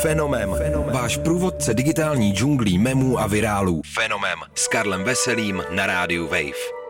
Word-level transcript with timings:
Fenomem. 0.00 0.56
Váš 0.92 1.16
průvodce 1.16 1.74
digitální 1.74 2.32
džunglí 2.32 2.78
memů 2.78 3.18
a 3.18 3.26
virálů. 3.26 3.82
Fenomem. 3.94 4.38
S 4.54 4.68
Karlem 4.68 5.04
Veselým 5.04 5.62
na 5.70 5.86
rádiu 5.86 6.24
Wave. 6.24 6.84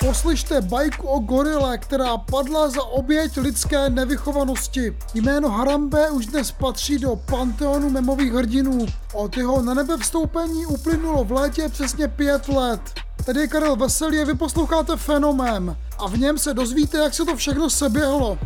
Poslyšte 0.00 0.60
bajku 0.60 1.08
o 1.08 1.18
gorile, 1.18 1.78
která 1.78 2.16
padla 2.16 2.68
za 2.68 2.82
oběť 2.82 3.36
lidské 3.36 3.90
nevychovanosti. 3.90 4.96
Jméno 5.14 5.48
Harambe 5.48 6.10
už 6.10 6.26
dnes 6.26 6.52
patří 6.52 6.98
do 6.98 7.16
panteonu 7.16 7.90
memových 7.90 8.32
hrdinů. 8.32 8.86
Od 9.14 9.36
jeho 9.36 9.62
na 9.62 9.74
nebe 9.74 9.96
vstoupení 9.96 10.66
uplynulo 10.66 11.24
v 11.24 11.32
létě 11.32 11.68
přesně 11.68 12.08
pět 12.08 12.48
let. 12.48 12.80
Tady 13.26 13.40
je 13.40 13.48
Karel 13.48 13.76
Veselý 13.76 14.24
vy 14.24 14.34
posloucháte 14.34 14.96
Fenomém 14.96 15.76
a 15.98 16.08
v 16.08 16.18
něm 16.18 16.38
se 16.38 16.54
dozvíte, 16.54 16.98
jak 16.98 17.14
se 17.14 17.24
to 17.24 17.36
všechno 17.36 17.70
seběhlo. 17.70 18.38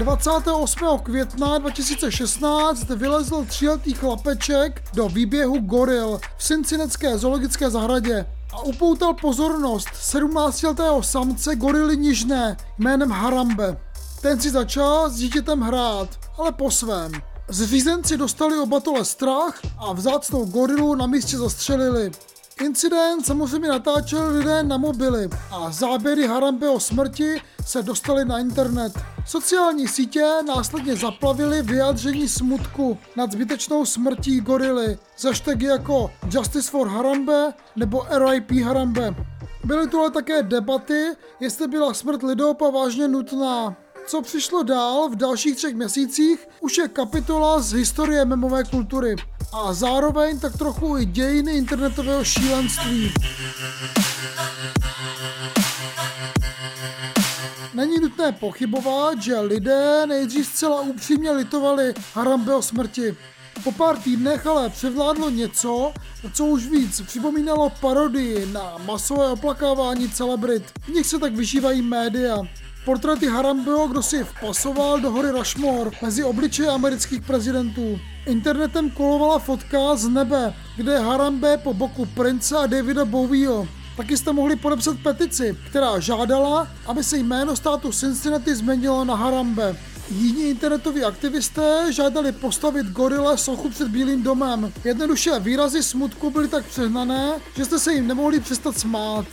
28. 0.00 0.98
května 1.02 1.58
2016 1.58 2.88
vylezl 2.88 3.44
tříletý 3.44 3.94
chlapeček 3.94 4.82
do 4.94 5.08
výběhu 5.08 5.58
goril 5.58 6.20
v 6.38 6.42
Cincinnacké 6.44 7.18
zoologické 7.18 7.70
zahradě 7.70 8.26
a 8.52 8.62
upoutal 8.62 9.14
pozornost 9.14 9.88
17-letého 9.88 11.02
samce 11.02 11.56
gorily 11.56 11.96
nižné 11.96 12.56
jménem 12.78 13.10
Harambe. 13.10 13.76
Ten 14.22 14.40
si 14.40 14.50
začal 14.50 15.10
s 15.10 15.14
dítětem 15.16 15.60
hrát, 15.60 16.08
ale 16.38 16.52
po 16.52 16.70
svém. 16.70 17.12
Zřízenci 17.48 18.16
dostali 18.16 18.58
oba 18.58 18.80
tole 18.80 19.04
strach 19.04 19.60
a 19.78 19.92
vzácnou 19.92 20.44
gorilu 20.44 20.94
na 20.94 21.06
místě 21.06 21.38
zastřelili. 21.38 22.10
Incident 22.60 23.26
samozřejmě 23.26 23.68
natáčeli 23.68 24.38
lidé 24.38 24.62
na 24.62 24.76
mobily 24.76 25.28
a 25.50 25.70
záběry 25.70 26.26
Harambeho 26.26 26.80
smrti 26.80 27.40
se 27.66 27.82
dostaly 27.82 28.24
na 28.24 28.38
internet. 28.38 28.92
Sociální 29.26 29.88
sítě 29.88 30.26
následně 30.46 30.96
zaplavily 30.96 31.62
vyjádření 31.62 32.28
smutku 32.28 32.98
nad 33.16 33.32
zbytečnou 33.32 33.86
smrtí 33.86 34.40
gorily 34.40 34.98
z 35.16 35.24
hashtagy 35.24 35.66
jako 35.66 36.10
Justice 36.30 36.70
for 36.70 36.88
Harambe 36.88 37.52
nebo 37.76 38.06
RIP 38.10 38.50
Harambe. 38.50 39.14
Byly 39.64 39.88
tu 39.88 39.98
ale 39.98 40.10
také 40.10 40.42
debaty, 40.42 41.06
jestli 41.40 41.68
byla 41.68 41.94
smrt 41.94 42.22
Lidopa 42.22 42.70
vážně 42.70 43.08
nutná. 43.08 43.76
Co 44.06 44.22
přišlo 44.22 44.62
dál 44.62 45.08
v 45.08 45.16
dalších 45.16 45.56
třech 45.56 45.74
měsících, 45.74 46.48
už 46.60 46.78
je 46.78 46.88
kapitola 46.88 47.60
z 47.60 47.72
historie 47.72 48.24
memové 48.24 48.64
kultury 48.64 49.16
a 49.52 49.72
zároveň 49.72 50.40
tak 50.40 50.58
trochu 50.58 50.98
i 50.98 51.04
dějiny 51.04 51.52
internetového 51.52 52.24
šílenství. 52.24 53.12
Není 57.80 58.00
nutné 58.00 58.32
pochybovat, 58.32 59.22
že 59.22 59.40
lidé 59.40 60.06
nejdřív 60.06 60.46
zcela 60.46 60.80
upřímně 60.80 61.30
litovali 61.30 61.94
Harambeho 62.14 62.62
smrti. 62.62 63.16
Po 63.64 63.72
pár 63.72 63.96
týdnech 63.96 64.46
ale 64.46 64.68
převládlo 64.68 65.30
něco, 65.30 65.92
co 66.32 66.44
už 66.44 66.66
víc 66.66 67.00
připomínalo 67.00 67.72
parodii 67.80 68.46
na 68.52 68.74
masové 68.86 69.28
oplakávání 69.28 70.10
celebrit. 70.10 70.62
V 70.80 70.88
nich 70.88 71.06
se 71.06 71.18
tak 71.18 71.34
vyšívají 71.34 71.82
média. 71.82 72.36
Portréty 72.84 73.26
Harambeho 73.26 73.88
kdo 73.88 74.02
si 74.02 74.24
vpasoval 74.24 75.00
do 75.00 75.10
hory 75.10 75.30
Rushmore 75.30 75.90
mezi 76.02 76.24
obličeje 76.24 76.68
amerických 76.68 77.22
prezidentů. 77.22 78.00
Internetem 78.26 78.90
kolovala 78.90 79.38
fotka 79.38 79.96
z 79.96 80.08
nebe, 80.08 80.54
kde 80.76 80.92
je 80.92 80.98
Harambe 80.98 81.56
po 81.56 81.74
boku 81.74 82.06
Prince 82.06 82.58
a 82.58 82.66
Davida 82.66 83.04
Bowieho. 83.04 83.79
Taky 84.00 84.16
jste 84.16 84.32
mohli 84.32 84.56
podepsat 84.56 84.96
petici, 85.02 85.56
která 85.70 86.00
žádala, 86.00 86.68
aby 86.86 87.04
se 87.04 87.18
jméno 87.18 87.56
státu 87.56 87.92
Cincinnati 87.92 88.54
změnilo 88.54 89.04
na 89.04 89.14
Harambe. 89.14 89.76
Jiní 90.10 90.44
internetoví 90.44 91.04
aktivisté 91.04 91.92
žádali 91.92 92.32
postavit 92.32 92.86
gorile 92.86 93.38
sochu 93.38 93.68
před 93.68 93.88
Bílým 93.88 94.22
domem. 94.22 94.72
Jednoduše 94.84 95.40
výrazy 95.40 95.82
smutku 95.82 96.30
byly 96.30 96.48
tak 96.48 96.66
přehnané, 96.66 97.32
že 97.56 97.64
jste 97.64 97.78
se 97.78 97.92
jim 97.92 98.06
nemohli 98.06 98.40
přestat 98.40 98.78
smát. 98.78 99.26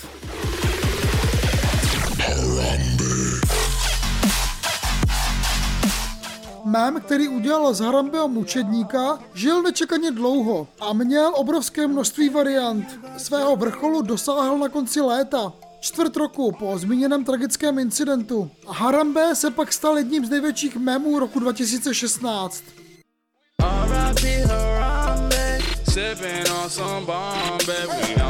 Mem, 6.77 7.01
který 7.01 7.27
udělal 7.27 7.73
z 7.73 7.79
Harambeho 7.79 8.27
mučedníka, 8.27 9.19
žil 9.33 9.61
nečekaně 9.61 10.11
dlouho 10.11 10.67
a 10.79 10.93
měl 10.93 11.31
obrovské 11.35 11.87
množství 11.87 12.29
variant. 12.29 12.99
Svého 13.17 13.55
vrcholu 13.55 14.01
dosáhl 14.01 14.57
na 14.57 14.69
konci 14.69 15.01
léta, 15.01 15.53
čtvrt 15.79 16.15
roku 16.15 16.51
po 16.51 16.77
zmíněném 16.77 17.23
tragickém 17.23 17.79
incidentu. 17.79 18.49
Harambe 18.67 19.35
se 19.35 19.51
pak 19.51 19.73
stal 19.73 19.97
jedním 19.97 20.25
z 20.25 20.29
největších 20.29 20.75
memů 20.75 21.19
roku 21.19 21.39
2016. 21.39 22.63
sipping 25.97 26.45
on 26.63 26.69
some 26.69 27.05
Bombay, 27.05 27.85
we 27.87 28.26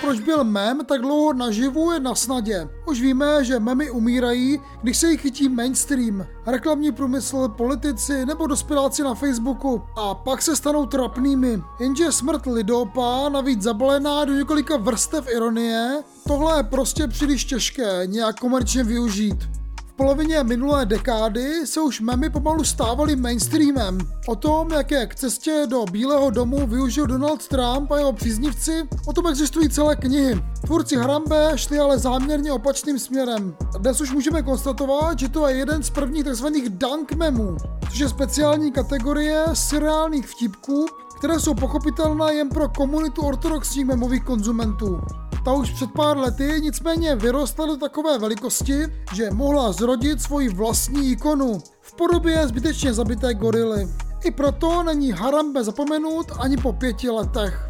proč 0.00 0.20
byl 0.20 0.44
mem 0.44 0.84
tak 0.84 1.00
dlouho 1.00 1.32
naživu, 1.32 1.92
je 1.92 2.00
na 2.00 2.14
snadě. 2.14 2.68
Už 2.86 3.00
víme, 3.00 3.44
že 3.44 3.60
memy 3.60 3.90
umírají, 3.90 4.60
když 4.82 4.96
se 4.96 5.10
jich 5.10 5.20
chytí 5.20 5.48
mainstream, 5.48 6.26
reklamní 6.46 6.92
průmysl, 6.92 7.48
politici 7.48 8.26
nebo 8.26 8.46
dospěláci 8.46 9.02
na 9.02 9.14
Facebooku 9.14 9.82
a 9.96 10.14
pak 10.14 10.42
se 10.42 10.56
stanou 10.56 10.86
trapnými. 10.86 11.62
Jenže 11.80 12.12
smrt 12.12 12.46
Lidopa, 12.46 13.28
navíc 13.28 13.62
zabalená 13.62 14.24
do 14.24 14.32
několika 14.32 14.76
vrstev 14.76 15.28
ironie, 15.28 16.02
tohle 16.26 16.58
je 16.58 16.62
prostě 16.62 17.08
příliš 17.08 17.44
těžké 17.44 18.02
nějak 18.06 18.40
komerčně 18.40 18.84
využít 18.84 19.59
polovině 20.00 20.44
minulé 20.44 20.86
dekády 20.86 21.66
se 21.66 21.80
už 21.80 22.00
memy 22.00 22.30
pomalu 22.30 22.64
stávaly 22.64 23.16
mainstreamem. 23.16 23.98
O 24.26 24.36
tom, 24.36 24.70
jak 24.72 24.90
je 24.90 25.06
k 25.06 25.14
cestě 25.14 25.66
do 25.70 25.84
Bílého 25.84 26.30
domu 26.30 26.66
využil 26.66 27.06
Donald 27.06 27.48
Trump 27.48 27.90
a 27.90 27.98
jeho 27.98 28.12
příznivci, 28.12 28.88
o 29.06 29.12
tom 29.12 29.26
existují 29.26 29.68
celé 29.68 29.96
knihy. 29.96 30.42
Tvůrci 30.66 30.96
Harambe 30.96 31.52
šli 31.54 31.78
ale 31.78 31.98
záměrně 31.98 32.52
opačným 32.52 32.98
směrem. 32.98 33.56
Dnes 33.78 34.00
už 34.00 34.12
můžeme 34.12 34.42
konstatovat, 34.42 35.18
že 35.18 35.28
to 35.28 35.48
je 35.48 35.56
jeden 35.56 35.82
z 35.82 35.90
prvních 35.90 36.24
tzv. 36.24 36.46
dunk 36.68 37.12
memů, 37.12 37.56
což 37.90 37.98
je 37.98 38.08
speciální 38.08 38.72
kategorie 38.72 39.44
seriálních 39.52 40.26
vtipků, 40.26 40.86
které 41.18 41.40
jsou 41.40 41.54
pochopitelné 41.54 42.34
jen 42.34 42.48
pro 42.48 42.68
komunitu 42.68 43.22
ortodoxních 43.22 43.86
memových 43.86 44.24
konzumentů. 44.24 45.00
Ta 45.44 45.52
už 45.52 45.70
před 45.70 45.90
pár 45.90 46.18
lety 46.18 46.60
nicméně 46.60 47.16
vyrostla 47.16 47.66
do 47.66 47.76
takové 47.76 48.18
velikosti, 48.18 48.86
že 49.14 49.30
mohla 49.30 49.72
zrodit 49.72 50.22
svoji 50.22 50.48
vlastní 50.48 51.10
ikonu 51.10 51.58
v 51.80 51.96
podobě 51.96 52.48
zbytečně 52.48 52.94
zabité 52.94 53.34
gorily. 53.34 53.88
I 54.24 54.30
proto 54.30 54.82
není 54.82 55.12
Harambe 55.12 55.64
zapomenut 55.64 56.26
ani 56.38 56.56
po 56.56 56.72
pěti 56.72 57.10
letech. 57.10 57.66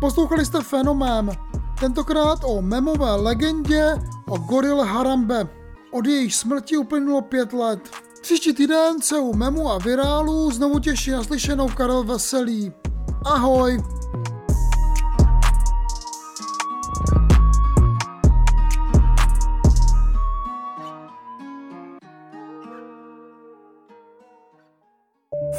Poslouchali 0.00 0.46
jste 0.46 0.62
fenomén, 0.62 1.30
tentokrát 1.80 2.38
o 2.44 2.62
memové 2.62 3.14
legendě 3.14 3.94
o 4.28 4.38
gorile 4.38 4.86
Harambe. 4.86 5.48
Od 5.90 6.06
jejich 6.06 6.34
smrti 6.34 6.76
uplynulo 6.76 7.22
pět 7.22 7.52
let. 7.52 7.90
Příští 8.20 8.52
týden 8.54 9.02
se 9.02 9.18
u 9.18 9.32
memu 9.32 9.70
a 9.70 9.78
virálu 9.78 10.50
znovu 10.50 10.78
těší 10.78 11.10
naslyšenou 11.10 11.68
Karel 11.68 12.04
Veselý. 12.04 12.72
Ahoj! 13.24 13.78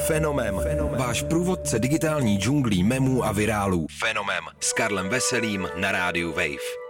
Fenomem. 0.05 0.61
Váš 0.97 1.23
průvodce 1.23 1.79
digitální 1.79 2.37
džunglí 2.37 2.83
memů 2.83 3.25
a 3.25 3.31
virálů. 3.31 3.87
Fenomem 3.99 4.43
s 4.59 4.73
Karlem 4.73 5.09
Veselým 5.09 5.67
na 5.75 5.91
rádiu 5.91 6.31
Wave. 6.31 6.80